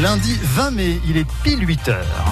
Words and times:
Lundi 0.00 0.38
20 0.42 0.70
mai, 0.70 1.00
il 1.06 1.18
est 1.18 1.26
pile 1.42 1.68
8 1.68 1.88
heures. 1.88 2.24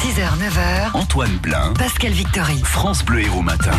6h, 0.00 0.22
9h. 0.38 0.90
Antoine 0.94 1.36
Blin, 1.42 1.74
Pascal 1.78 2.12
Victory. 2.12 2.58
France 2.64 3.04
Bleu 3.04 3.20
Héros 3.20 3.42
Matin. 3.42 3.76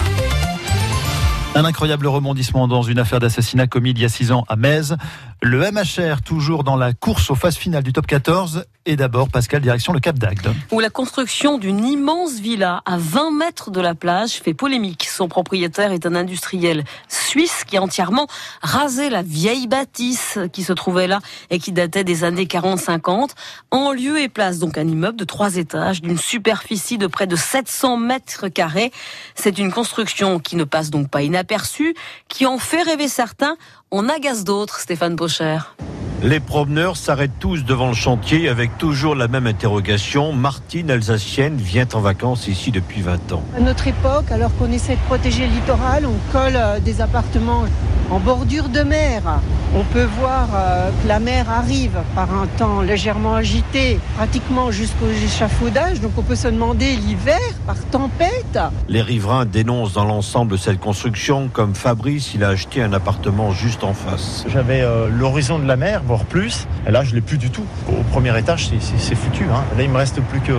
Un 1.55 1.65
incroyable 1.65 2.05
rebondissement 2.05 2.67
dans 2.67 2.83
une 2.83 2.99
affaire 2.99 3.19
d'assassinat 3.19 3.65
commis 3.65 3.89
il 3.89 3.99
y 3.99 4.05
a 4.05 4.09
6 4.09 4.31
ans 4.31 4.45
à 4.49 4.55
Metz. 4.55 4.93
Le 5.41 5.71
MHR, 5.71 6.21
toujours 6.21 6.65
dans 6.65 6.75
la 6.75 6.91
course 6.91 7.31
aux 7.31 7.35
phases 7.35 7.55
finales 7.55 7.83
du 7.83 7.93
top 7.93 8.05
14. 8.07 8.65
Et 8.85 8.97
d'abord, 8.97 9.29
Pascal, 9.29 9.61
direction 9.61 9.93
le 9.93 10.01
Cap 10.01 10.19
d'Agde. 10.19 10.53
Où 10.71 10.81
la 10.81 10.89
construction 10.89 11.57
d'une 11.57 11.85
immense 11.85 12.39
villa 12.39 12.81
à 12.85 12.97
20 12.97 13.31
mètres 13.31 13.71
de 13.71 13.79
la 13.79 13.95
plage 13.95 14.31
fait 14.31 14.53
polémique. 14.53 15.05
Son 15.05 15.29
propriétaire 15.29 15.93
est 15.93 16.05
un 16.05 16.15
industriel 16.15 16.83
suisse 17.07 17.63
qui 17.65 17.77
a 17.77 17.81
entièrement 17.81 18.27
rasé 18.61 19.09
la 19.09 19.21
vieille 19.21 19.67
bâtisse 19.67 20.39
qui 20.51 20.63
se 20.63 20.73
trouvait 20.73 21.07
là 21.07 21.19
et 21.51 21.59
qui 21.59 21.71
datait 21.71 22.03
des 22.03 22.25
années 22.25 22.45
40-50. 22.45 23.29
En 23.71 23.93
lieu 23.93 24.19
et 24.19 24.27
place 24.27 24.59
donc 24.59 24.77
un 24.77 24.87
immeuble 24.87 25.17
de 25.17 25.25
trois 25.25 25.55
étages 25.55 26.01
d'une 26.01 26.17
superficie 26.17 26.97
de 26.97 27.07
près 27.07 27.27
de 27.27 27.37
700 27.37 27.95
mètres 27.95 28.49
carrés. 28.49 28.91
C'est 29.35 29.57
une 29.57 29.71
construction 29.71 30.39
qui 30.39 30.57
ne 30.57 30.65
passe 30.65 30.89
donc 30.89 31.09
pas 31.09 31.21
inaperçue, 31.21 31.95
qui 32.27 32.45
en 32.45 32.57
fait 32.57 32.81
rêver 32.81 33.07
certains 33.07 33.55
on 33.91 34.09
agace 34.09 34.43
d'autres, 34.43 34.79
Stéphane 34.79 35.15
Pocher. 35.15 35.59
Les 36.21 36.41
promeneurs 36.41 36.97
s'arrêtent 36.97 37.39
tous 37.39 37.63
devant 37.63 37.87
le 37.87 37.93
chantier 37.93 38.49
avec 38.49 38.77
toujours 38.77 39.15
la 39.15 39.29
même 39.29 39.47
interrogation. 39.47 40.33
Martine, 40.33 40.91
alsacienne, 40.91 41.55
vient 41.55 41.87
en 41.93 42.01
vacances 42.01 42.49
ici 42.49 42.71
depuis 42.71 43.01
20 43.01 43.31
ans. 43.31 43.43
À 43.55 43.61
notre 43.61 43.87
époque, 43.87 44.29
alors 44.29 44.53
qu'on 44.57 44.69
essaie 44.69 44.95
de 44.95 45.01
protéger 45.07 45.47
le 45.47 45.53
littoral, 45.53 46.05
on 46.05 46.31
colle 46.33 46.57
euh, 46.57 46.79
des 46.81 46.99
appartements 46.99 47.63
en 48.11 48.19
bordure 48.19 48.69
de 48.69 48.81
mer. 48.81 49.21
On 49.75 49.83
peut 49.83 50.07
voir 50.19 50.47
euh, 50.55 50.89
que 51.03 51.07
la 51.07 51.19
mer 51.19 51.47
arrive 51.49 51.99
par 52.15 52.33
un 52.33 52.47
temps 52.47 52.81
légèrement 52.81 53.35
agité, 53.35 53.99
pratiquement 54.15 54.71
jusqu'au 54.71 55.07
échafaudage. 55.07 56.01
Donc 56.01 56.13
on 56.17 56.23
peut 56.23 56.35
se 56.35 56.47
demander 56.47 56.95
l'hiver 56.95 57.39
par 57.67 57.77
tempête. 57.91 58.59
Les 58.87 59.03
riverains 59.03 59.45
dénoncent 59.45 59.93
dans 59.93 60.05
l'ensemble 60.05 60.57
cette 60.57 60.79
construction 60.79 61.49
comme 61.53 61.75
Fabrice, 61.75 62.33
il 62.33 62.43
a 62.43 62.49
acheté 62.49 62.81
un 62.81 62.93
appartement 62.93 63.51
juste 63.51 63.83
en 63.83 63.93
face. 63.93 64.43
J'avais 64.49 64.81
euh, 64.81 65.07
l'horizon 65.07 65.59
de 65.59 65.65
la 65.65 65.75
mer, 65.75 66.01
plus. 66.17 66.67
Et 66.87 66.91
là, 66.91 67.03
je 67.03 67.13
l'ai 67.13 67.21
plus 67.21 67.37
du 67.37 67.49
tout. 67.49 67.65
Au 67.87 68.03
premier 68.11 68.37
étage, 68.37 68.69
c'est 68.97 69.15
foutu. 69.15 69.43
Hein. 69.43 69.63
Là, 69.77 69.83
il 69.83 69.89
me 69.89 69.97
reste 69.97 70.21
plus 70.21 70.39
que 70.41 70.53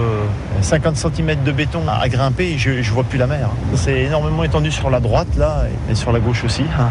50 0.63 0.97
cm 0.97 1.43
de 1.45 1.53
béton 1.53 1.83
à, 1.89 2.09
grimper 2.09 2.53
et 2.53 2.59
je, 2.59 2.71
ne 2.71 2.83
vois 2.83 3.05
plus 3.05 3.19
la 3.19 3.27
mer. 3.27 3.51
C'est 3.75 4.03
énormément 4.03 4.45
étendu 4.45 4.71
sur 4.71 4.91
la 4.91 5.01
droite 5.01 5.29
là 5.37 5.65
et 5.91 5.95
sur 5.95 6.13
la 6.13 6.21
gauche 6.21 6.45
aussi. 6.45 6.63
Hein. 6.79 6.91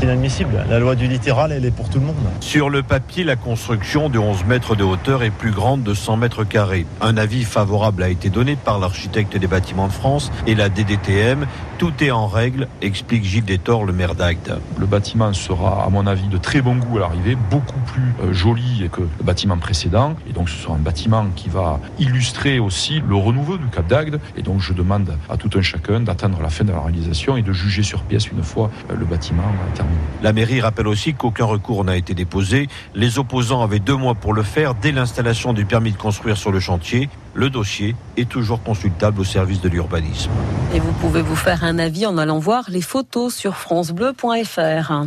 Inadmissible. 0.00 0.64
La 0.70 0.78
loi 0.78 0.94
du 0.94 1.08
littéral, 1.08 1.50
elle 1.50 1.64
est 1.64 1.72
pour 1.72 1.88
tout 1.88 1.98
le 1.98 2.06
monde. 2.06 2.14
Sur 2.38 2.70
le 2.70 2.84
papier, 2.84 3.24
la 3.24 3.34
construction 3.34 4.08
de 4.08 4.18
11 4.18 4.44
mètres 4.44 4.76
de 4.76 4.84
hauteur 4.84 5.24
est 5.24 5.30
plus 5.30 5.50
grande 5.50 5.82
de 5.82 5.92
100 5.92 6.18
mètres 6.18 6.44
carrés. 6.44 6.86
Un 7.00 7.16
avis 7.16 7.42
favorable 7.42 8.04
a 8.04 8.08
été 8.08 8.30
donné 8.30 8.54
par 8.54 8.78
l'architecte 8.78 9.36
des 9.36 9.48
bâtiments 9.48 9.88
de 9.88 9.92
France 9.92 10.30
et 10.46 10.54
la 10.54 10.68
DDTM. 10.68 11.46
Tout 11.78 11.92
est 12.02 12.10
en 12.10 12.26
règle, 12.26 12.66
explique 12.82 13.22
Gilles 13.22 13.44
Détor, 13.44 13.84
le 13.84 13.92
maire 13.92 14.16
d'Agde. 14.16 14.58
Le 14.80 14.86
bâtiment 14.86 15.32
sera, 15.32 15.84
à 15.84 15.88
mon 15.90 16.08
avis, 16.08 16.26
de 16.26 16.36
très 16.36 16.60
bon 16.60 16.74
goût 16.74 16.96
à 16.96 17.00
l'arrivée, 17.02 17.36
beaucoup 17.52 17.78
plus 17.86 18.12
euh, 18.20 18.32
joli 18.32 18.88
que 18.90 19.02
le 19.02 19.24
bâtiment 19.24 19.56
précédent. 19.58 20.16
Et 20.28 20.32
donc, 20.32 20.48
ce 20.48 20.56
sera 20.56 20.74
un 20.74 20.78
bâtiment 20.78 21.26
qui 21.36 21.48
va 21.48 21.78
illustrer 22.00 22.58
aussi 22.58 23.00
le 23.08 23.14
renouveau 23.14 23.58
du 23.58 23.66
Cap 23.68 23.86
d'Agde. 23.86 24.18
Et 24.36 24.42
donc, 24.42 24.60
je 24.60 24.72
demande 24.72 25.16
à 25.30 25.36
tout 25.36 25.50
un 25.56 25.62
chacun 25.62 26.00
d'attendre 26.00 26.42
la 26.42 26.48
fin 26.48 26.64
de 26.64 26.72
la 26.72 26.80
réalisation 26.80 27.36
et 27.36 27.42
de 27.42 27.52
juger 27.52 27.84
sur 27.84 28.02
pièce 28.02 28.26
une 28.26 28.42
fois 28.42 28.72
euh, 28.90 28.96
le 28.96 29.04
bâtiment 29.04 29.44
terminé. 29.76 29.98
La 30.20 30.32
mairie 30.32 30.60
rappelle 30.60 30.88
aussi 30.88 31.14
qu'aucun 31.14 31.44
recours 31.44 31.84
n'a 31.84 31.96
été 31.96 32.12
déposé. 32.12 32.66
Les 32.96 33.20
opposants 33.20 33.62
avaient 33.62 33.78
deux 33.78 33.96
mois 33.96 34.16
pour 34.16 34.34
le 34.34 34.42
faire 34.42 34.74
dès 34.74 34.90
l'installation 34.90 35.52
du 35.52 35.64
permis 35.64 35.92
de 35.92 35.96
construire 35.96 36.38
sur 36.38 36.50
le 36.50 36.58
chantier. 36.58 37.08
Le 37.38 37.50
dossier 37.50 37.94
est 38.16 38.28
toujours 38.28 38.64
consultable 38.64 39.20
au 39.20 39.24
service 39.24 39.60
de 39.60 39.68
l'urbanisme. 39.68 40.32
Et 40.74 40.80
vous 40.80 40.90
pouvez 40.94 41.22
vous 41.22 41.36
faire 41.36 41.62
un 41.62 41.78
avis 41.78 42.04
en 42.04 42.18
allant 42.18 42.40
voir 42.40 42.64
les 42.68 42.80
photos 42.80 43.32
sur 43.32 43.54
francebleu.fr. 43.54 45.04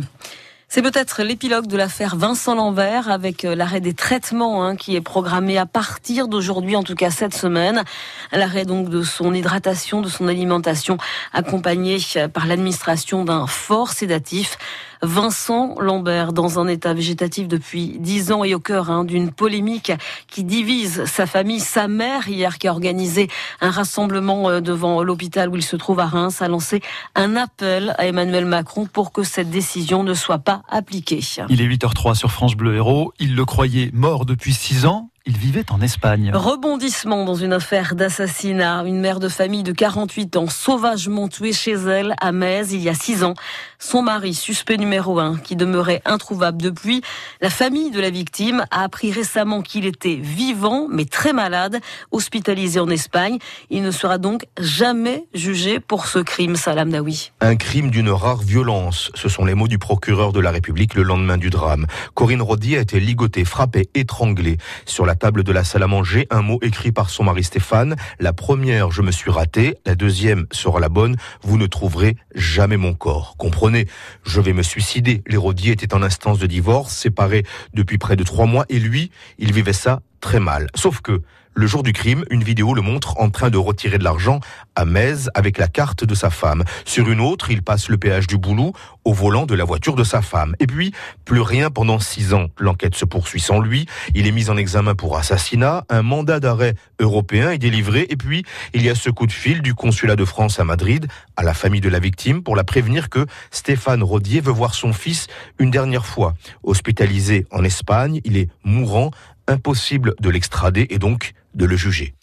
C'est 0.66 0.80
peut-être 0.80 1.22
l'épilogue 1.22 1.66
de 1.66 1.76
l'affaire 1.76 2.16
Vincent 2.16 2.54
Lambert 2.54 3.10
avec 3.10 3.44
euh, 3.44 3.54
l'arrêt 3.54 3.82
des 3.82 3.92
traitements 3.92 4.64
hein, 4.64 4.76
qui 4.76 4.96
est 4.96 5.02
programmé 5.02 5.58
à 5.58 5.66
partir 5.66 6.26
d'aujourd'hui, 6.26 6.74
en 6.74 6.82
tout 6.82 6.94
cas 6.94 7.10
cette 7.10 7.34
semaine. 7.34 7.84
L'arrêt 8.32 8.64
donc 8.64 8.88
de 8.88 9.02
son 9.02 9.34
hydratation, 9.34 10.00
de 10.00 10.08
son 10.08 10.26
alimentation, 10.26 10.96
accompagné 11.34 11.98
euh, 12.16 12.28
par 12.28 12.46
l'administration 12.46 13.26
d'un 13.26 13.46
fort 13.46 13.92
sédatif. 13.92 14.56
Vincent 15.02 15.74
Lambert 15.80 16.32
dans 16.32 16.58
un 16.58 16.68
état 16.68 16.94
végétatif 16.94 17.48
depuis 17.48 17.96
dix 17.98 18.32
ans 18.32 18.44
et 18.44 18.54
au 18.54 18.60
cœur 18.60 18.90
hein, 18.90 19.04
d'une 19.04 19.30
polémique 19.32 19.92
qui 20.28 20.44
divise 20.44 21.04
sa 21.06 21.26
famille. 21.26 21.60
Sa 21.60 21.88
mère, 21.88 22.28
hier, 22.28 22.58
qui 22.58 22.68
a 22.68 22.72
organisé 22.72 23.28
un 23.60 23.70
rassemblement 23.70 24.48
euh, 24.48 24.60
devant 24.60 25.02
l'hôpital 25.02 25.48
où 25.48 25.56
il 25.56 25.62
se 25.62 25.76
trouve 25.76 26.00
à 26.00 26.06
Reims, 26.06 26.42
a 26.42 26.48
lancé 26.48 26.80
un 27.14 27.36
appel 27.36 27.94
à 27.98 28.06
Emmanuel 28.06 28.46
Macron 28.46 28.86
pour 28.86 29.12
que 29.12 29.22
cette 29.22 29.50
décision 29.50 30.02
ne 30.04 30.14
soit 30.14 30.38
pas 30.38 30.62
appliquée. 30.68 31.20
Il 31.48 31.60
est 31.60 31.66
8h03 31.66 32.14
sur 32.14 32.30
France 32.30 32.54
Bleu 32.54 32.76
Héros. 32.76 33.12
Il 33.18 33.34
le 33.34 33.44
croyait 33.44 33.90
mort 33.92 34.24
depuis 34.24 34.54
six 34.54 34.86
ans. 34.86 35.11
Il 35.24 35.36
vivait 35.36 35.70
en 35.70 35.80
Espagne. 35.80 36.32
Rebondissement 36.34 37.24
dans 37.24 37.36
une 37.36 37.52
affaire 37.52 37.94
d'assassinat. 37.94 38.82
Une 38.84 38.98
mère 39.00 39.20
de 39.20 39.28
famille 39.28 39.62
de 39.62 39.70
48 39.70 40.36
ans 40.36 40.48
sauvagement 40.48 41.28
tuée 41.28 41.52
chez 41.52 41.74
elle 41.74 42.16
à 42.20 42.32
Metz 42.32 42.72
il 42.72 42.80
y 42.80 42.88
a 42.88 42.94
6 42.94 43.22
ans. 43.22 43.34
Son 43.78 44.02
mari, 44.02 44.34
suspect 44.34 44.78
numéro 44.78 45.20
1, 45.20 45.38
qui 45.38 45.54
demeurait 45.54 46.02
introuvable 46.06 46.60
depuis. 46.60 47.02
La 47.40 47.50
famille 47.50 47.92
de 47.92 48.00
la 48.00 48.10
victime 48.10 48.64
a 48.72 48.82
appris 48.82 49.12
récemment 49.12 49.62
qu'il 49.62 49.86
était 49.86 50.16
vivant 50.16 50.88
mais 50.90 51.04
très 51.04 51.32
malade, 51.32 51.78
hospitalisé 52.10 52.80
en 52.80 52.90
Espagne. 52.90 53.38
Il 53.70 53.82
ne 53.82 53.92
sera 53.92 54.18
donc 54.18 54.46
jamais 54.58 55.26
jugé 55.34 55.78
pour 55.78 56.06
ce 56.06 56.18
crime, 56.18 56.56
Salam 56.56 56.90
Daoui. 56.90 57.30
Un 57.40 57.54
crime 57.54 57.90
d'une 57.90 58.10
rare 58.10 58.42
violence. 58.42 59.12
Ce 59.14 59.28
sont 59.28 59.44
les 59.44 59.54
mots 59.54 59.68
du 59.68 59.78
procureur 59.78 60.32
de 60.32 60.40
la 60.40 60.50
République 60.50 60.94
le 60.94 61.04
lendemain 61.04 61.38
du 61.38 61.50
drame. 61.50 61.86
Corinne 62.14 62.42
Rodi 62.42 62.76
a 62.76 62.80
été 62.80 62.98
ligotée, 62.98 63.44
frappée, 63.44 63.88
étranglée. 63.94 64.56
Sur 64.84 65.06
la 65.06 65.11
la 65.12 65.16
table 65.16 65.44
de 65.44 65.52
la 65.52 65.62
salle 65.62 65.82
à 65.82 65.86
manger 65.86 66.26
un 66.30 66.40
mot 66.40 66.58
écrit 66.62 66.90
par 66.90 67.10
son 67.10 67.24
mari 67.24 67.44
Stéphane. 67.44 67.96
La 68.18 68.32
première, 68.32 68.90
je 68.90 69.02
me 69.02 69.10
suis 69.10 69.30
raté. 69.30 69.76
La 69.84 69.94
deuxième 69.94 70.46
sera 70.50 70.80
la 70.80 70.88
bonne. 70.88 71.16
Vous 71.42 71.58
ne 71.58 71.66
trouverez 71.66 72.16
jamais 72.34 72.78
mon 72.78 72.94
corps. 72.94 73.34
Comprenez, 73.36 73.86
je 74.24 74.40
vais 74.40 74.54
me 74.54 74.62
suicider. 74.62 75.22
L'érodier 75.26 75.72
était 75.72 75.92
en 75.92 76.02
instance 76.02 76.38
de 76.38 76.46
divorce, 76.46 76.94
séparé 76.94 77.44
depuis 77.74 77.98
près 77.98 78.16
de 78.16 78.24
trois 78.24 78.46
mois, 78.46 78.64
et 78.70 78.78
lui, 78.78 79.10
il 79.36 79.52
vivait 79.52 79.74
ça 79.74 80.00
très 80.22 80.40
mal. 80.40 80.68
Sauf 80.74 81.02
que, 81.02 81.20
le 81.54 81.66
jour 81.66 81.82
du 81.82 81.92
crime, 81.92 82.24
une 82.30 82.42
vidéo 82.42 82.74
le 82.74 82.82
montre 82.82 83.20
en 83.20 83.30
train 83.30 83.50
de 83.50 83.58
retirer 83.58 83.98
de 83.98 84.04
l'argent 84.04 84.40
à 84.74 84.84
Metz 84.84 85.28
avec 85.34 85.58
la 85.58 85.68
carte 85.68 86.04
de 86.04 86.14
sa 86.14 86.30
femme. 86.30 86.64
Sur 86.84 87.10
une 87.10 87.20
autre, 87.20 87.50
il 87.50 87.62
passe 87.62 87.88
le 87.88 87.98
péage 87.98 88.26
du 88.26 88.38
Boulou 88.38 88.72
au 89.04 89.12
volant 89.12 89.46
de 89.46 89.54
la 89.54 89.64
voiture 89.64 89.94
de 89.94 90.04
sa 90.04 90.22
femme. 90.22 90.54
Et 90.60 90.66
puis, 90.66 90.92
plus 91.24 91.40
rien 91.40 91.70
pendant 91.70 91.98
six 91.98 92.32
ans. 92.32 92.46
L'enquête 92.58 92.94
se 92.94 93.04
poursuit 93.04 93.40
sans 93.40 93.60
lui. 93.60 93.86
Il 94.14 94.26
est 94.26 94.32
mis 94.32 94.48
en 94.48 94.56
examen 94.56 94.94
pour 94.94 95.18
assassinat. 95.18 95.84
Un 95.88 96.02
mandat 96.02 96.40
d'arrêt 96.40 96.74
européen 97.00 97.50
est 97.50 97.58
délivré. 97.58 98.06
Et 98.08 98.16
puis, 98.16 98.44
il 98.74 98.82
y 98.82 98.88
a 98.88 98.94
ce 98.94 99.10
coup 99.10 99.26
de 99.26 99.32
fil 99.32 99.60
du 99.60 99.74
consulat 99.74 100.16
de 100.16 100.24
France 100.24 100.58
à 100.58 100.64
Madrid 100.64 101.06
à 101.36 101.42
la 101.42 101.54
famille 101.54 101.80
de 101.80 101.88
la 101.88 101.98
victime 101.98 102.42
pour 102.42 102.56
la 102.56 102.64
prévenir 102.64 103.10
que 103.10 103.26
Stéphane 103.50 104.02
Rodier 104.02 104.40
veut 104.40 104.52
voir 104.52 104.74
son 104.74 104.92
fils 104.92 105.26
une 105.58 105.70
dernière 105.70 106.06
fois. 106.06 106.34
Hospitalisé 106.62 107.46
en 107.50 107.64
Espagne, 107.64 108.20
il 108.24 108.36
est 108.36 108.48
mourant 108.64 109.10
impossible 109.48 110.14
de 110.20 110.30
l'extrader 110.30 110.86
et 110.90 110.98
donc 110.98 111.32
de 111.54 111.64
le 111.64 111.76
juger. 111.76 112.14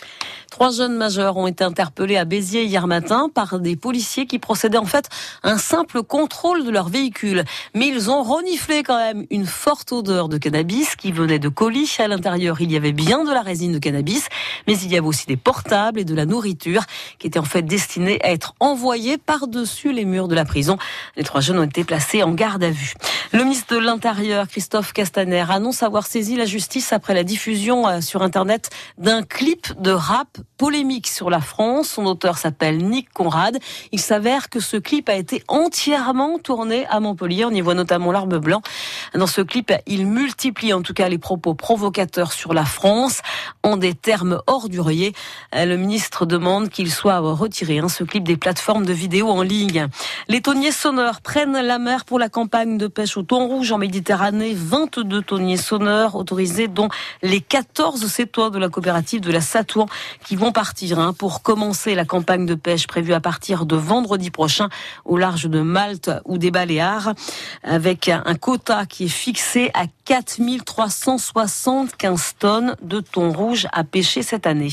Trois 0.49 0.71
jeunes 0.71 0.95
majeurs 0.95 1.37
ont 1.37 1.47
été 1.47 1.63
interpellés 1.63 2.17
à 2.17 2.25
Béziers 2.25 2.63
hier 2.63 2.87
matin 2.87 3.29
par 3.33 3.59
des 3.59 3.75
policiers 3.75 4.25
qui 4.25 4.39
procédaient 4.39 4.77
en 4.77 4.85
fait 4.85 5.07
à 5.43 5.51
un 5.51 5.57
simple 5.57 6.03
contrôle 6.03 6.65
de 6.65 6.71
leur 6.71 6.89
véhicule. 6.89 7.43
Mais 7.75 7.87
ils 7.87 8.09
ont 8.09 8.23
reniflé 8.23 8.83
quand 8.83 8.97
même 8.97 9.25
une 9.29 9.45
forte 9.45 9.91
odeur 9.91 10.27
de 10.27 10.37
cannabis 10.37 10.95
qui 10.95 11.11
venait 11.11 11.39
de 11.39 11.49
colis. 11.49 11.97
À 11.99 12.07
l'intérieur, 12.07 12.61
il 12.61 12.71
y 12.71 12.77
avait 12.77 12.91
bien 12.91 13.23
de 13.23 13.31
la 13.31 13.41
résine 13.41 13.73
de 13.73 13.79
cannabis, 13.79 14.27
mais 14.67 14.77
il 14.77 14.91
y 14.91 14.97
avait 14.97 15.07
aussi 15.07 15.27
des 15.27 15.37
portables 15.37 15.99
et 15.99 16.05
de 16.05 16.15
la 16.15 16.25
nourriture 16.25 16.83
qui 17.19 17.27
étaient 17.27 17.39
en 17.39 17.43
fait 17.43 17.61
destinés 17.61 18.19
à 18.23 18.31
être 18.31 18.55
envoyés 18.59 19.17
par-dessus 19.17 19.93
les 19.93 20.05
murs 20.05 20.27
de 20.27 20.35
la 20.35 20.45
prison. 20.45 20.77
Les 21.15 21.23
trois 21.23 21.41
jeunes 21.41 21.59
ont 21.59 21.63
été 21.63 21.83
placés 21.83 22.23
en 22.23 22.31
garde 22.31 22.63
à 22.63 22.71
vue. 22.71 22.93
Le 23.31 23.43
ministre 23.43 23.75
de 23.75 23.79
l'Intérieur, 23.79 24.47
Christophe 24.47 24.91
Castaner, 24.93 25.45
annonce 25.49 25.83
avoir 25.83 26.07
saisi 26.07 26.35
la 26.35 26.45
justice 26.45 26.91
après 26.91 27.13
la 27.13 27.23
diffusion 27.23 27.87
euh, 27.87 28.01
sur 28.01 28.23
Internet 28.23 28.71
d'un 28.97 29.21
clip 29.21 29.79
de 29.79 29.91
rap 29.91 30.38
polémique 30.57 31.07
sur 31.07 31.29
la 31.29 31.41
France. 31.41 31.89
Son 31.89 32.05
auteur 32.05 32.37
s'appelle 32.37 32.77
Nick 32.77 33.11
Conrad. 33.13 33.57
Il 33.91 33.99
s'avère 33.99 34.49
que 34.49 34.59
ce 34.59 34.77
clip 34.77 35.09
a 35.09 35.15
été 35.15 35.43
entièrement 35.47 36.37
tourné 36.39 36.85
à 36.87 36.99
Montpellier. 36.99 37.45
On 37.45 37.51
y 37.51 37.61
voit 37.61 37.75
notamment 37.75 38.11
l'arbre 38.11 38.39
blanc. 38.39 38.61
Dans 39.13 39.27
ce 39.27 39.41
clip, 39.41 39.71
il 39.87 40.07
multiplie 40.07 40.73
en 40.73 40.81
tout 40.81 40.93
cas 40.93 41.09
les 41.09 41.17
propos 41.17 41.53
provocateurs 41.53 42.33
sur 42.33 42.53
la 42.53 42.65
France 42.65 43.21
en 43.63 43.77
des 43.77 43.93
termes 43.93 44.41
orduriers. 44.47 45.13
Le 45.53 45.75
ministre 45.75 46.25
demande 46.25 46.69
qu'il 46.69 46.91
soit 46.91 47.19
retiré, 47.19 47.79
hein, 47.79 47.89
ce 47.89 48.03
clip 48.03 48.23
des 48.23 48.37
plateformes 48.37 48.85
de 48.85 48.93
vidéos 48.93 49.29
en 49.29 49.41
ligne. 49.41 49.87
Les 50.27 50.41
tonniers 50.41 50.71
sonneurs 50.71 51.21
prennent 51.21 51.59
la 51.59 51.79
mer 51.79 52.05
pour 52.05 52.19
la 52.19 52.29
campagne 52.29 52.77
de 52.77 52.87
pêche 52.87 53.17
au 53.17 53.23
thon 53.23 53.47
rouge 53.47 53.71
en 53.71 53.77
Méditerranée. 53.77 54.53
22 54.53 55.21
tonniers 55.21 55.57
sonneurs 55.57 56.15
autorisés, 56.15 56.67
dont 56.67 56.89
les 57.21 57.41
14 57.41 58.05
sétois 58.07 58.49
de 58.49 58.59
la 58.59 58.69
coopérative 58.69 59.21
de 59.21 59.31
la 59.31 59.41
Satour 59.41 59.87
qui 60.29 60.35
vont 60.35 60.51
partir 60.51 60.99
hein, 60.99 61.11
pour 61.11 61.41
commencer 61.41 61.95
la 61.95 62.05
campagne 62.05 62.45
de 62.45 62.53
pêche 62.53 62.85
prévue 62.85 63.15
à 63.15 63.19
partir 63.19 63.65
de 63.65 63.75
vendredi 63.75 64.29
prochain 64.29 64.69
au 65.03 65.17
large 65.17 65.49
de 65.49 65.61
Malte 65.61 66.11
ou 66.25 66.37
des 66.37 66.51
Baléares 66.51 67.15
avec 67.63 68.09
un 68.09 68.35
quota 68.35 68.85
qui 68.85 69.05
est 69.05 69.07
fixé 69.07 69.71
à 69.73 69.85
4375 70.09 72.33
tonnes 72.39 72.75
de 72.81 72.99
thon 72.99 73.31
rouge 73.31 73.67
à 73.71 73.83
pêcher 73.83 74.23
cette 74.23 74.47
année. 74.47 74.69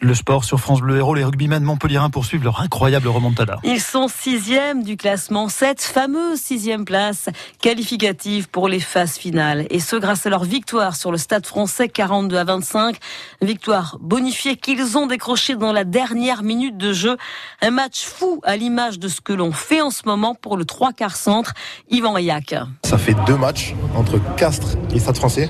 Le 0.00 0.14
sport 0.14 0.42
sur 0.42 0.58
France 0.58 0.80
Bleu 0.80 0.96
Héros, 0.96 1.14
les 1.14 1.22
rugbymen 1.22 1.62
montpelliérains 1.62 2.10
poursuivent 2.10 2.42
leur 2.42 2.60
incroyable 2.60 3.06
remontada. 3.06 3.58
Ils 3.62 3.80
sont 3.80 4.08
sixième 4.08 4.82
du 4.82 4.96
classement, 4.96 5.48
cette 5.48 5.80
fameuse 5.80 6.40
sixième 6.40 6.84
place 6.84 7.28
qualificative 7.60 8.48
pour 8.48 8.66
les 8.66 8.80
phases 8.80 9.16
finales. 9.16 9.64
Et 9.70 9.78
ce 9.78 9.94
grâce 9.94 10.26
à 10.26 10.30
leur 10.30 10.42
victoire 10.42 10.96
sur 10.96 11.12
le 11.12 11.18
stade 11.18 11.46
français 11.46 11.88
42 11.88 12.36
à 12.36 12.42
25. 12.42 12.96
Victoire 13.42 13.96
bonifiée 14.00 14.56
qu'ils 14.56 14.98
ont 14.98 15.06
décrochée 15.06 15.54
dans 15.54 15.72
la 15.72 15.84
dernière 15.84 16.42
minute 16.42 16.76
de 16.76 16.92
jeu. 16.92 17.16
Un 17.62 17.70
match 17.70 18.06
fou 18.06 18.40
à 18.42 18.56
l'image 18.56 18.98
de 18.98 19.06
ce 19.06 19.20
que 19.20 19.32
l'on 19.32 19.52
fait 19.52 19.82
en 19.82 19.90
ce 19.90 20.02
moment 20.06 20.34
pour 20.34 20.56
le 20.56 20.64
trois 20.64 20.92
quarts 20.92 21.14
centre. 21.14 21.54
Yvan 21.90 22.18
Yac. 22.18 22.56
Ça 22.84 22.98
fait 22.98 23.14
deux 23.26 23.36
matchs 23.36 23.76
entre 23.94 24.18
Castres 24.36 24.79
et 24.94 24.98
Stade 24.98 25.16
français. 25.16 25.48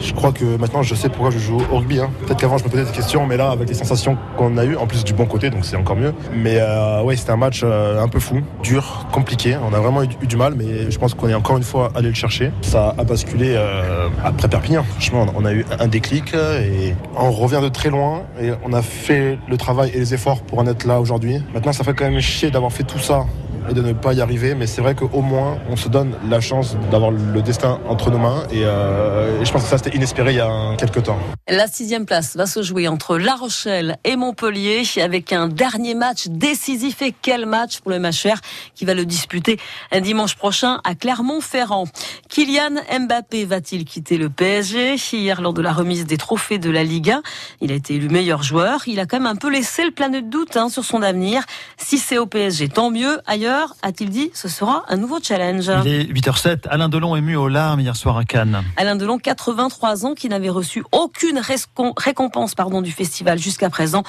Je 0.00 0.12
crois 0.12 0.32
que 0.32 0.44
maintenant 0.56 0.82
je 0.82 0.94
sais 0.94 1.08
pourquoi 1.08 1.30
je 1.30 1.38
joue 1.38 1.58
au 1.72 1.78
rugby. 1.78 2.00
Hein. 2.00 2.10
Peut-être 2.26 2.38
qu'avant 2.38 2.58
je 2.58 2.64
me 2.64 2.68
posais 2.68 2.84
des 2.84 2.92
questions, 2.92 3.26
mais 3.26 3.36
là 3.36 3.50
avec 3.50 3.68
les 3.68 3.74
sensations 3.74 4.16
qu'on 4.36 4.56
a 4.58 4.64
eues, 4.64 4.76
en 4.76 4.86
plus 4.86 5.04
du 5.04 5.12
bon 5.12 5.26
côté, 5.26 5.50
donc 5.50 5.64
c'est 5.64 5.76
encore 5.76 5.96
mieux. 5.96 6.12
Mais 6.34 6.58
euh, 6.58 7.02
ouais, 7.02 7.16
c'était 7.16 7.32
un 7.32 7.36
match 7.36 7.62
euh, 7.64 8.02
un 8.02 8.08
peu 8.08 8.20
fou, 8.20 8.40
dur, 8.62 9.06
compliqué. 9.12 9.56
On 9.56 9.72
a 9.72 9.78
vraiment 9.78 10.02
eu, 10.02 10.08
du 10.26 10.36
mal, 10.36 10.54
mais 10.56 10.90
je 10.90 10.98
pense 10.98 11.14
qu'on 11.14 11.28
est 11.28 11.34
encore 11.34 11.56
une 11.56 11.62
fois 11.62 11.90
allé 11.94 12.08
le 12.08 12.14
chercher. 12.14 12.52
Ça 12.62 12.94
a 12.98 13.04
basculé 13.04 13.54
euh, 13.56 14.08
après 14.24 14.48
Perpignan. 14.48 14.84
Franchement, 14.84 15.26
on 15.34 15.44
a 15.44 15.52
eu 15.52 15.64
un 15.78 15.88
déclic 15.88 16.34
et 16.34 16.94
on 17.16 17.30
revient 17.30 17.60
de 17.62 17.68
très 17.68 17.90
loin 17.90 18.22
et 18.40 18.50
on 18.64 18.72
a 18.72 18.82
fait 18.82 19.38
le 19.48 19.56
travail 19.56 19.90
et 19.94 19.98
les 19.98 20.14
efforts 20.14 20.42
pour 20.42 20.58
en 20.58 20.66
être 20.66 20.84
là 20.84 21.00
aujourd'hui. 21.00 21.42
Maintenant, 21.54 21.72
ça 21.72 21.84
fait 21.84 21.94
quand 21.94 22.08
même 22.08 22.20
chier 22.20 22.50
d'avoir 22.50 22.72
fait 22.72 22.84
tout 22.84 22.98
ça 22.98 23.26
et 23.68 23.74
de 23.74 23.82
ne 23.82 23.92
pas 23.92 24.12
y 24.12 24.20
arriver. 24.20 24.54
Mais 24.54 24.66
c'est 24.66 24.80
vrai 24.80 24.94
qu'au 24.94 25.20
moins, 25.20 25.58
on 25.68 25.76
se 25.76 25.88
donne 25.88 26.14
la 26.28 26.40
chance 26.40 26.76
d'avoir 26.90 27.10
le 27.10 27.42
destin 27.42 27.80
entre 27.88 28.10
nos 28.10 28.18
mains. 28.18 28.44
Et, 28.50 28.64
euh, 28.64 29.44
je 29.44 29.52
pense 29.52 29.62
que 29.62 29.68
ça, 29.68 29.78
c'était 29.78 29.96
inespéré 29.96 30.32
il 30.32 30.36
y 30.36 30.40
a 30.40 30.76
quelques 30.78 31.02
temps. 31.02 31.18
La 31.48 31.66
sixième 31.66 32.06
place 32.06 32.36
va 32.36 32.46
se 32.46 32.62
jouer 32.62 32.88
entre 32.88 33.18
La 33.18 33.34
Rochelle 33.34 33.96
et 34.04 34.16
Montpellier 34.16 34.82
avec 35.00 35.32
un 35.32 35.48
dernier 35.48 35.94
match 35.94 36.26
décisif. 36.28 37.02
Et 37.02 37.14
quel 37.20 37.46
match 37.46 37.80
pour 37.80 37.90
le 37.90 37.98
MHR 37.98 38.40
qui 38.74 38.84
va 38.84 38.94
le 38.94 39.04
disputer 39.04 39.58
un 39.92 40.00
dimanche 40.00 40.36
prochain 40.36 40.80
à 40.84 40.94
Clermont-Ferrand? 40.94 41.86
Kylian 42.28 42.82
Mbappé 43.00 43.44
va-t-il 43.44 43.84
quitter 43.84 44.18
le 44.18 44.30
PSG 44.30 44.96
Hier, 45.12 45.40
lors 45.40 45.54
de 45.54 45.62
la 45.62 45.72
remise 45.72 46.04
des 46.04 46.18
trophées 46.18 46.58
de 46.58 46.70
la 46.70 46.84
Ligue 46.84 47.10
1, 47.10 47.22
il 47.62 47.72
a 47.72 47.74
été 47.74 47.94
élu 47.94 48.08
meilleur 48.08 48.42
joueur. 48.42 48.82
Il 48.86 49.00
a 49.00 49.06
quand 49.06 49.18
même 49.18 49.26
un 49.26 49.36
peu 49.36 49.50
laissé 49.50 49.84
le 49.84 49.90
plein 49.90 50.10
de 50.10 50.20
doute 50.20 50.56
hein, 50.56 50.68
sur 50.68 50.84
son 50.84 51.02
avenir. 51.02 51.42
Si 51.78 51.98
c'est 51.98 52.18
au 52.18 52.26
PSG, 52.26 52.68
tant 52.68 52.90
mieux. 52.90 53.20
Ailleurs, 53.26 53.55
a-t-il 53.82 54.10
dit, 54.10 54.30
ce 54.34 54.48
sera 54.48 54.84
un 54.88 54.96
nouveau 54.96 55.18
challenge. 55.22 55.70
Il 55.84 55.92
est 55.92 56.04
8h07. 56.04 56.68
Alain 56.68 56.88
Delon 56.88 57.16
ému 57.16 57.36
aux 57.36 57.48
larmes 57.48 57.80
hier 57.80 57.96
soir 57.96 58.16
à 58.18 58.24
Cannes. 58.24 58.62
Alain 58.76 58.96
Delon, 58.96 59.18
83 59.18 60.06
ans, 60.06 60.14
qui 60.14 60.28
n'avait 60.28 60.50
reçu 60.50 60.84
aucune 60.92 61.40
récompense 61.96 62.54
pardon, 62.54 62.82
du 62.82 62.92
festival 62.92 63.38
jusqu'à 63.38 63.70
présent. 63.70 64.02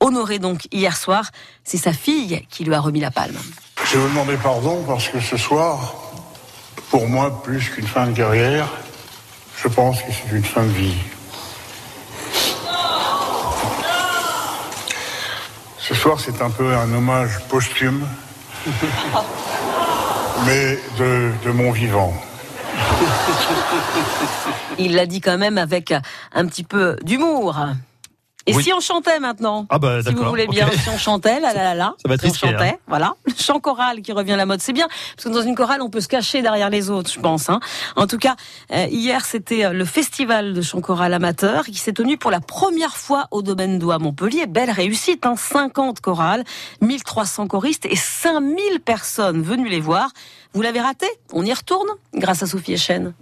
Honoré 0.00 0.38
donc 0.38 0.66
hier 0.72 0.96
soir, 0.96 1.30
c'est 1.64 1.78
sa 1.78 1.92
fille 1.92 2.44
qui 2.50 2.64
lui 2.64 2.74
a 2.74 2.80
remis 2.80 3.00
la 3.00 3.10
palme. 3.10 3.36
Je 3.84 3.98
vous 3.98 4.08
demander 4.08 4.36
pardon 4.36 4.82
parce 4.86 5.08
que 5.08 5.20
ce 5.20 5.36
soir, 5.36 5.94
pour 6.90 7.06
moi, 7.08 7.42
plus 7.42 7.70
qu'une 7.70 7.86
fin 7.86 8.06
de 8.06 8.16
carrière, 8.16 8.68
je 9.56 9.68
pense 9.68 9.98
que 10.02 10.12
c'est 10.12 10.34
une 10.34 10.44
fin 10.44 10.64
de 10.64 10.68
vie. 10.68 10.94
Ce 15.78 15.94
soir, 15.94 16.18
c'est 16.18 16.40
un 16.40 16.50
peu 16.50 16.74
un 16.74 16.90
hommage 16.94 17.40
posthume, 17.50 18.06
mais 20.46 20.78
de, 20.98 21.50
mon 21.52 21.70
vivant. 21.70 22.14
Il 24.78 24.94
l'a 24.94 25.06
dit 25.06 25.20
quand 25.20 25.36
même 25.38 25.58
avec 25.58 25.92
un 26.32 26.46
petit 26.46 26.64
peu 26.64 26.96
d'humour. 27.02 27.58
Et 28.46 28.54
Oui. 28.54 28.62
si 28.62 28.72
on 28.74 28.80
chantait 28.80 29.20
maintenant 29.20 29.66
Ah 29.70 29.78
bah 29.78 30.02
Si 30.02 30.12
vous 30.12 30.24
voulez 30.24 30.46
bien, 30.46 30.68
si 30.70 30.88
on 30.90 30.98
chantait, 30.98 31.40
là, 31.40 31.54
là, 31.54 31.62
là, 31.64 31.74
là. 31.74 31.94
Ça 32.02 32.08
va 32.08 32.14
être 32.14 32.20
si 32.20 32.26
on 32.26 32.30
risqué, 32.30 32.48
chantait, 32.50 32.68
hein. 32.74 32.78
voilà. 32.86 33.14
Le 33.26 33.32
chant 33.38 33.58
choral 33.58 34.02
qui 34.02 34.12
revient 34.12 34.32
à 34.32 34.36
la 34.36 34.44
mode, 34.46 34.60
c'est 34.60 34.72
bien. 34.74 34.86
Parce 35.16 35.24
que 35.28 35.32
dans 35.32 35.40
une 35.42 35.54
chorale, 35.54 35.80
on 35.80 35.88
peut 35.88 36.00
se 36.02 36.08
cacher 36.08 36.42
derrière 36.42 36.68
les 36.68 36.90
autres, 36.90 37.10
je 37.10 37.20
pense. 37.20 37.48
Hein. 37.48 37.60
En 37.96 38.06
tout 38.06 38.18
cas, 38.18 38.36
euh, 38.72 38.86
hier, 38.90 39.24
c'était 39.24 39.64
euh, 39.64 39.72
le 39.72 39.84
festival 39.86 40.52
de 40.52 40.60
chant 40.60 40.80
choral 40.82 41.14
amateur 41.14 41.64
qui 41.64 41.78
s'est 41.78 41.94
tenu 41.94 42.18
pour 42.18 42.30
la 42.30 42.40
première 42.40 42.96
fois 42.96 43.28
au 43.30 43.40
domaine 43.40 43.82
à 43.90 43.98
Montpellier. 43.98 44.46
Belle 44.46 44.70
réussite, 44.70 45.24
hein. 45.24 45.36
50 45.36 46.00
chorales, 46.00 46.44
1300 46.82 47.46
choristes 47.48 47.86
et 47.86 47.96
5000 47.96 48.80
personnes 48.84 49.42
venues 49.42 49.68
les 49.70 49.80
voir. 49.80 50.10
Vous 50.52 50.62
l'avez 50.62 50.80
raté? 50.80 51.06
On 51.32 51.44
y 51.44 51.52
retourne 51.52 51.88
grâce 52.14 52.42
à 52.42 52.46
Sophie 52.46 52.74
Echen. 52.74 53.14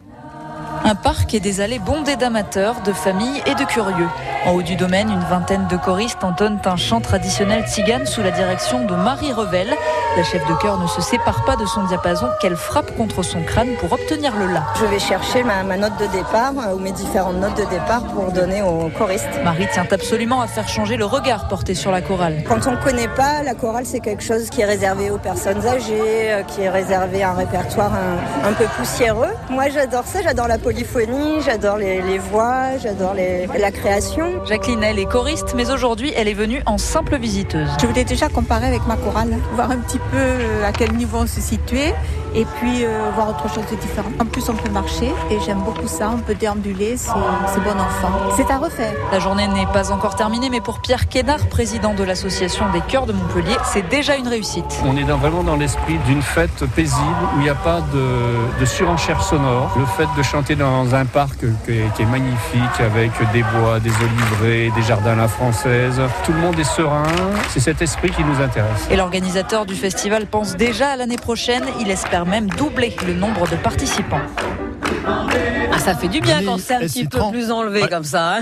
Un 0.85 0.97
parc 0.97 1.33
et 1.33 1.41
des 1.41 1.61
allées 1.61 1.79
bondées 1.79 2.17
d'amateurs, 2.17 2.83
de 2.83 2.93
familles 2.93 3.41
et 3.47 3.55
de 3.55 3.65
curieux. 3.65 4.09
En 4.45 4.53
haut 4.53 4.63
du 4.63 4.75
domaine, 4.75 5.11
une 5.11 5.21
vingtaine 5.21 5.69
de 5.69 5.77
choristes 5.77 6.25
entonnent 6.25 6.59
un 6.65 6.77
chant 6.77 7.01
traditionnel 7.01 7.65
tzigane 7.69 8.05
sous 8.05 8.21
la 8.21 8.33
direction 8.33 8.85
de 8.85 8.95
Marie 8.97 9.33
Revel. 9.33 9.73
La 10.15 10.23
chef 10.25 10.47
de 10.47 10.53
chœur 10.61 10.79
ne 10.79 10.87
se 10.87 11.01
sépare 11.01 11.43
pas 11.47 11.57
de 11.57 11.65
son 11.65 11.85
diapason 11.85 12.27
qu'elle 12.39 12.55
frappe 12.57 12.95
contre 12.99 13.23
son 13.23 13.43
crâne 13.45 13.71
pour 13.81 13.93
obtenir 13.95 14.37
le 14.37 14.47
la. 14.53 14.63
Je 14.79 14.85
vais 14.85 14.99
chercher 14.99 15.43
ma, 15.43 15.63
ma 15.63 15.79
note 15.79 15.97
de 15.99 16.05
départ 16.07 16.53
euh, 16.59 16.75
ou 16.75 16.79
mes 16.79 16.93
différentes 16.93 17.37
notes 17.37 17.57
de 17.57 17.65
départ 17.65 18.03
pour 18.05 18.31
donner 18.31 18.61
aux 18.61 18.91
choristes. 18.91 19.27
Marie 19.43 19.67
tient 19.73 19.87
absolument 19.91 20.43
à 20.43 20.47
faire 20.49 20.69
changer 20.69 20.99
le 20.99 21.07
regard 21.07 21.49
porté 21.49 21.75
sur 21.75 21.91
la 21.91 22.03
chorale. 22.03 22.45
Quand 22.47 22.67
on 22.67 22.73
ne 22.73 22.77
connaît 22.77 23.09
pas, 23.09 23.43
la 23.43 23.55
chorale 23.55 23.87
c'est 23.87 24.01
quelque 24.01 24.23
chose 24.23 24.51
qui 24.51 24.61
est 24.61 24.67
réservé 24.67 25.11
aux 25.11 25.17
personnes 25.17 25.67
âgées, 25.67 26.31
euh, 26.31 26.43
qui 26.43 26.61
est 26.61 26.69
réservé 26.69 27.23
à 27.23 27.31
un 27.31 27.35
répertoire 27.35 27.93
un, 27.95 28.49
un 28.51 28.53
peu 28.53 28.67
poussiéreux. 28.77 29.33
Moi 29.49 29.71
j'adore 29.71 30.05
ça, 30.05 30.21
j'adore 30.23 30.47
la 30.47 30.59
polyphonie, 30.59 31.41
j'adore 31.43 31.79
les, 31.79 32.03
les 32.03 32.19
voix, 32.19 32.77
j'adore 32.83 33.15
la 33.15 33.71
création. 33.71 34.45
Jacqueline, 34.45 34.83
elle 34.85 34.99
est 34.99 35.07
choriste, 35.07 35.55
mais 35.57 35.71
aujourd'hui, 35.71 36.13
elle 36.15 36.29
est 36.29 36.35
venue 36.35 36.63
en 36.67 36.77
simple 36.77 37.17
visiteuse. 37.17 37.71
Je 37.81 37.87
voulais 37.87 38.05
déjà 38.05 38.29
comparer 38.29 38.67
avec 38.67 38.87
ma 38.87 38.97
chorale, 38.97 39.39
voir 39.55 39.71
un 39.71 39.79
petit 39.79 39.99
peu 40.11 40.17
euh, 40.19 40.67
à 40.67 40.73
quel 40.73 40.93
niveau 40.93 41.19
on 41.23 41.27
se 41.27 41.41
situait 41.41 41.95
et 42.35 42.47
puis 42.59 42.85
euh, 42.85 43.11
voir 43.15 43.29
autre 43.29 43.47
chose 43.55 43.65
de 43.71 43.77
différent. 43.77 44.09
En 44.19 44.25
plus, 44.25 44.49
on 44.49 44.55
peut 44.55 44.71
marcher 44.71 45.13
et 45.31 45.39
j'aime 45.45 45.59
beaucoup 45.61 45.87
ça. 45.87 46.11
On 46.15 46.19
peut 46.19 46.35
déambuler, 46.35 46.97
c'est 46.97 47.11
c'est 47.53 47.61
bon 47.63 47.79
enfant. 47.79 48.11
C'est 48.37 48.51
à 48.51 48.57
refaire. 48.59 48.95
La 49.13 49.19
journée 49.19 49.47
n'est 49.49 49.67
pas 49.67 49.93
encore 49.93 50.15
terminée, 50.17 50.49
mais 50.51 50.61
pour 50.63 50.81
Pierre 50.81 51.09
Quénard, 51.09 51.47
président 51.49 51.93
de 51.93 52.03
l'association 52.05 52.65
des 52.73 52.81
chœurs 52.81 53.05
de 53.07 53.13
Montpellier, 53.13 53.57
c'est 53.65 53.87
déjà 53.89 54.17
une 54.17 54.29
réussite. 54.29 54.65
On 54.87 54.97
est 54.97 55.05
dans- 55.05 55.19
vraiment 55.19 55.43
dans 55.43 55.57
l'esprit 55.57 55.99
d'une 56.07 56.23
fête 56.23 56.65
paisible 56.75 57.03
où 57.37 57.41
il 57.41 57.43
n'y 57.45 57.51
a 57.51 57.55
pas 57.55 57.81
de, 57.93 58.61
de 58.61 58.65
surenchère 58.65 59.23
sonore. 59.23 59.71
Le 59.79 59.85
fait 59.85 60.09
de 60.17 60.23
chanter 60.23 60.55
dans 60.57 60.95
un 60.95 61.05
parc 61.05 61.41
qui 61.67 61.73
est, 61.73 61.95
qui 61.95 62.03
est 62.03 62.07
magnifique 62.07 62.81
avec 62.81 63.11
des 63.33 63.43
bois, 63.43 63.79
des 63.79 63.91
oliveraies, 63.91 64.71
des 64.75 64.83
jardins 64.83 65.13
à 65.13 65.17
la 65.17 65.29
française. 65.29 66.01
Tout 66.25 66.33
le 66.33 66.39
monde 66.39 66.59
est 66.59 66.65
serein. 66.65 67.03
C'est 67.51 67.61
cet 67.61 67.83
esprit 67.83 68.11
qui 68.11 68.25
nous 68.25 68.41
intéresse. 68.43 68.87
Et 68.91 68.97
l'organisateur 68.97 69.67
du 69.67 69.75
festival 69.75 69.92
pense 70.31 70.57
déjà 70.57 70.91
à 70.91 70.97
l'année 70.97 71.17
prochaine. 71.17 71.65
Il 71.81 71.91
espère 71.91 72.27
même 72.27 72.49
doubler 72.51 72.95
le 73.07 73.15
nombre 73.15 73.49
de 73.49 73.57
participants. 73.57 74.21
Ah, 75.07 75.79
ça 75.79 75.95
fait 75.95 76.09
du 76.09 76.21
bien 76.21 76.43
quand 76.45 76.59
c'est 76.59 76.75
un 76.75 76.81
et 76.81 76.87
petit 76.87 77.07
peu 77.07 77.19
plus 77.31 77.51
enlevé 77.51 77.83
Ouais. 77.83 77.89
comme 77.89 78.05
ça. 78.05 78.37
Hein 78.37 78.41